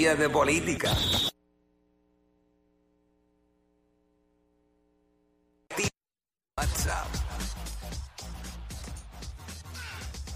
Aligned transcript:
de 0.00 0.30
política. 0.30 0.90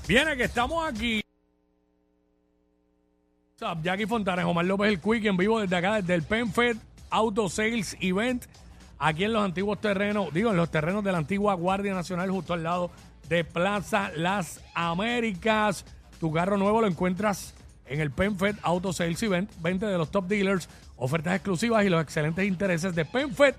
Viene 0.06 0.37
que 0.37 0.45
estamos 0.45 0.87
aquí. 0.87 1.22
Jackie 3.82 4.04
Fontanes, 4.06 4.45
Omar 4.45 4.66
López 4.66 4.90
el 4.90 5.00
Quick 5.00 5.24
en 5.24 5.38
vivo 5.38 5.59
desde 5.61 5.77
acá, 5.77 5.95
desde 5.95 6.15
el 6.15 6.23
PenFed 6.25 6.77
Auto 7.09 7.49
Sales 7.49 7.96
Event, 8.01 8.45
aquí 8.99 9.25
en 9.25 9.33
los 9.33 9.43
antiguos 9.43 9.81
terrenos, 9.81 10.35
digo, 10.35 10.51
en 10.51 10.59
los 10.59 10.71
terrenos 10.71 11.03
de 11.05 11.12
la 11.12 11.19
antigua 11.19 11.55
Guardia 11.55 11.95
Nacional, 11.95 12.31
justo 12.31 12.53
al 12.53 12.62
lado 12.62 12.91
de 13.31 13.45
Plaza 13.45 14.11
Las 14.15 14.61
Américas. 14.75 15.87
Tu 16.21 16.31
carro 16.31 16.59
nuevo 16.59 16.83
lo 16.83 16.87
encuentras 16.87 17.55
en 17.87 18.01
el 18.01 18.11
PenFed 18.11 18.57
Auto 18.62 18.93
Sales 18.93 19.23
Event, 19.23 19.50
20 19.61 19.87
de 19.87 19.98
los 19.98 20.11
top 20.11 20.27
dealers, 20.27 20.69
ofertas 20.96 21.35
exclusivas 21.35 21.85
y 21.85 21.89
los 21.89 22.03
excelentes 22.03 22.46
intereses 22.46 22.95
de 22.95 23.04
PenFed. 23.04 23.54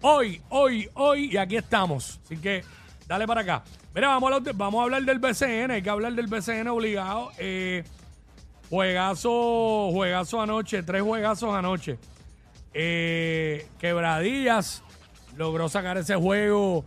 Hoy, 0.00 0.40
hoy, 0.48 0.88
hoy, 0.94 1.32
y 1.32 1.36
aquí 1.36 1.56
estamos. 1.56 2.20
Así 2.24 2.36
que 2.36 2.64
dale 3.06 3.26
para 3.26 3.42
acá. 3.42 3.62
Mira, 3.94 4.08
vamos 4.08 4.32
a, 4.32 4.82
hablar, 4.82 5.02
del 5.02 5.18
BCN, 5.18 5.70
hay 5.70 5.82
que 5.82 5.90
hablar 5.90 6.14
del 6.14 6.26
BCN 6.26 6.68
obligado. 6.68 7.30
Eh, 7.38 7.84
juegazo, 8.70 9.90
juegazo 9.92 10.40
anoche, 10.40 10.82
tres 10.82 11.02
juegazos 11.02 11.54
anoche. 11.54 11.98
Eh, 12.74 13.66
Quebradillas 13.78 14.82
logró 15.36 15.68
sacar 15.68 15.98
ese 15.98 16.16
juego 16.16 16.84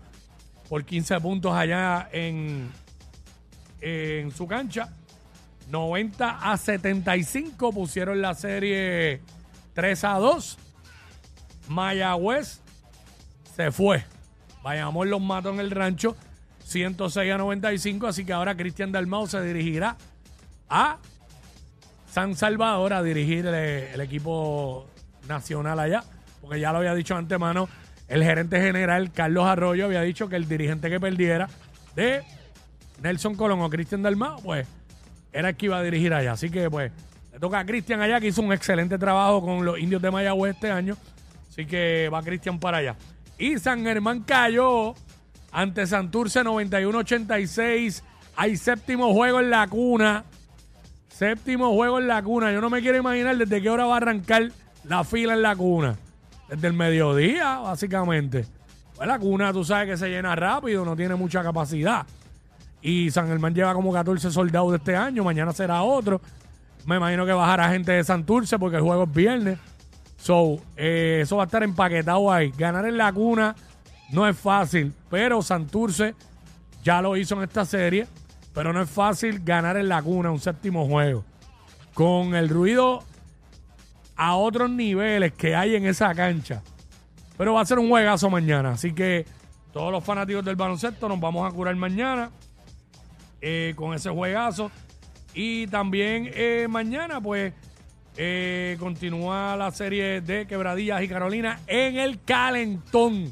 por 0.68 0.84
15 0.84 1.20
puntos 1.22 1.54
allá 1.54 2.10
en, 2.12 2.72
en 3.82 4.32
su 4.32 4.48
cancha. 4.48 4.90
90 5.70 6.52
a 6.52 6.58
75 6.58 7.72
pusieron 7.72 8.22
la 8.22 8.34
serie 8.34 9.22
3 9.74 10.04
a 10.04 10.14
2. 10.14 10.58
Mayagüez 11.70 12.62
se 13.56 13.72
fue. 13.72 14.04
Bayamón 14.64 15.10
los 15.10 15.22
mató 15.22 15.50
en 15.50 15.60
el 15.60 15.72
rancho 15.72 16.16
106 16.64 17.32
a 17.32 17.38
95, 17.38 18.08
así 18.08 18.26
que 18.26 18.34
ahora 18.34 18.56
Cristian 18.56 18.92
Dalmau 18.92 19.28
se 19.28 19.42
dirigirá 19.42 19.98
a 20.70 20.98
San 22.12 22.36
Salvador 22.36 22.94
a 22.94 23.04
dirigir 23.04 23.46
el, 23.46 23.56
el 23.56 24.02
equipo 24.02 24.88
nacional 25.28 25.80
allá, 25.80 26.04
porque 26.42 26.60
ya 26.60 26.72
lo 26.72 26.80
había 26.80 26.96
dicho 26.96 27.16
antemano 27.16 27.68
el 28.08 28.24
gerente 28.24 28.62
general 28.62 29.12
Carlos 29.12 29.46
Arroyo 29.46 29.86
había 29.86 30.02
dicho 30.02 30.30
que 30.30 30.36
el 30.36 30.48
dirigente 30.48 30.90
que 30.90 31.00
perdiera 31.00 31.50
de 31.96 32.24
Nelson 33.02 33.36
Colón 33.36 33.62
o 33.62 33.70
Cristian 33.70 34.04
Dalmau, 34.04 34.42
pues 34.42 34.68
era 35.36 35.50
el 35.50 35.56
que 35.58 35.66
iba 35.66 35.78
a 35.78 35.84
dirigir 35.84 36.14
allá. 36.14 36.32
Así 36.32 36.50
que 36.50 36.70
pues 36.70 36.92
le 37.34 37.40
toca 37.40 37.60
a 37.60 37.66
Cristian 37.66 38.02
allá, 38.02 38.22
que 38.22 38.28
hizo 38.28 38.42
un 38.42 38.54
excelente 38.54 38.98
trabajo 38.98 39.42
con 39.42 39.66
los 39.66 39.78
indios 39.78 40.02
de 40.02 40.10
Mayagüez 40.10 40.56
este 40.56 40.72
año. 40.72 40.96
Así 41.50 41.66
que 41.66 42.10
va 42.12 42.24
Cristian 42.24 42.58
para 42.58 42.78
allá. 42.78 42.96
Y 43.38 43.60
San 43.60 43.84
Germán 43.84 44.22
cayó 44.22 44.96
ante 45.52 45.86
Santurce 45.86 46.42
91-86. 46.42 48.02
Hay 48.38 48.56
séptimo 48.56 49.14
juego 49.14 49.42
en 49.42 49.50
la 49.50 49.68
cuna. 49.68 50.24
Séptimo 51.10 51.74
juego 51.74 52.00
en 52.00 52.08
la 52.08 52.24
cuna. 52.24 52.54
Yo 52.54 52.62
no 52.62 52.70
me 52.70 52.82
quiero 52.82 52.98
imaginar 52.98 53.36
desde 53.38 53.62
qué 53.62 53.70
hora 53.70 53.86
va 53.86 53.96
a 53.96 53.98
arrancar 53.98 54.52
la 54.86 55.04
fila 55.04 55.34
en 55.34 55.42
la 55.42 55.56
cuna. 55.56 55.98
Desde 56.48 56.68
el 56.68 56.74
mediodía, 56.74 57.58
básicamente. 57.58 58.46
Pues 58.96 59.08
la 59.08 59.20
cuna, 59.20 59.52
tú 59.52 59.66
sabes 59.66 59.90
que 59.90 59.98
se 59.98 60.08
llena 60.08 60.34
rápido, 60.36 60.86
no 60.86 60.96
tiene 60.96 61.16
mucha 61.16 61.44
capacidad. 61.44 62.06
Y 62.86 63.10
San 63.10 63.28
Germán 63.28 63.56
lleva 63.56 63.74
como 63.74 63.92
14 63.92 64.30
soldados 64.30 64.70
de 64.70 64.78
este 64.78 64.96
año. 64.96 65.24
Mañana 65.24 65.52
será 65.52 65.82
otro. 65.82 66.22
Me 66.86 66.98
imagino 66.98 67.26
que 67.26 67.34
bajará 67.34 67.70
gente 67.70 67.92
de 67.92 68.04
Santurce 68.04 68.60
porque 68.60 68.78
el 68.78 68.84
juego 68.84 69.06
es 69.06 69.12
viernes. 69.12 69.58
So, 70.18 70.60
eh, 70.78 71.22
eso 71.24 71.38
va 71.38 71.44
a 71.44 71.46
estar 71.48 71.64
empaquetado 71.64 72.32
ahí. 72.32 72.54
Ganar 72.56 72.86
en 72.86 72.96
la 72.96 73.12
cuna 73.12 73.56
no 74.12 74.28
es 74.28 74.38
fácil, 74.38 74.94
pero 75.10 75.42
Santurce 75.42 76.14
ya 76.84 77.02
lo 77.02 77.18
hizo 77.18 77.34
en 77.38 77.42
esta 77.42 77.66
serie. 77.66 78.06
Pero 78.54 78.72
no 78.72 78.84
es 78.84 78.90
fácil 78.90 79.40
ganar 79.44 79.78
en 79.78 79.90
la 79.90 80.04
cuna 80.04 80.30
un 80.30 80.40
séptimo 80.40 80.86
juego. 80.86 81.26
Con 81.96 82.36
el 82.36 82.50
ruido 82.50 83.04
a 84.16 84.36
otros 84.36 84.70
niveles 84.70 85.34
que 85.34 85.56
hay 85.56 85.76
en 85.76 85.88
esa 85.88 86.14
cancha. 86.14 86.62
Pero 87.36 87.56
va 87.56 87.62
a 87.62 87.66
ser 87.66 87.80
un 87.80 87.90
juegazo 87.90 88.30
mañana. 88.30 88.74
Así 88.74 88.94
que 88.94 89.26
todos 89.74 89.92
los 89.92 90.04
fanáticos 90.04 90.46
del 90.46 90.56
baloncesto 90.56 91.10
nos 91.10 91.20
vamos 91.20 91.52
a 91.52 91.52
curar 91.52 91.76
mañana 91.78 92.30
eh, 93.48 93.74
con 93.76 93.94
ese 93.94 94.10
juegazo. 94.10 94.72
Y 95.36 95.68
también 95.68 96.32
eh, 96.34 96.66
mañana, 96.68 97.22
pues, 97.22 97.54
eh, 98.18 98.76
continúa 98.80 99.56
la 99.56 99.70
serie 99.70 100.22
de 100.22 100.48
Quebradillas 100.48 101.04
y 101.04 101.08
Carolina 101.08 101.60
en 101.68 101.98
el 101.98 102.24
Calentón. 102.24 103.32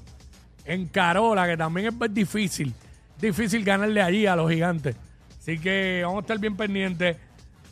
En 0.66 0.85
Carola, 0.85 1.47
que 1.47 1.57
también 1.57 1.88
es 1.88 2.13
difícil. 2.13 2.75
Difícil 3.19 3.66
ganarle 3.66 4.03
allí 4.03 4.28
a 4.28 4.35
los 4.35 4.51
gigantes. 4.51 4.96
Así 5.40 5.57
que 5.57 6.01
vamos 6.03 6.19
a 6.19 6.22
estar 6.22 6.38
bien 6.38 6.56
pendientes 6.56 7.18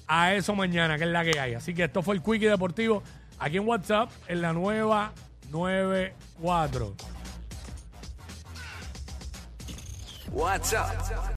a 0.08 0.34
eso 0.34 0.56
mañana, 0.56 0.98
que 0.98 1.04
es 1.04 1.12
la 1.12 1.24
que 1.24 1.40
hay. 1.40 1.54
Así 1.54 1.76
que 1.76 1.84
esto 1.84 2.02
fue 2.02 2.16
el 2.16 2.24
Quickie 2.24 2.48
Deportivo 2.48 3.04
aquí 3.38 3.58
en 3.58 3.68
WhatsApp, 3.68 4.10
en 4.28 4.42
la 4.42 4.52
nueva 4.52 5.14
94. 5.52 6.96
WhatsApp 10.32 11.30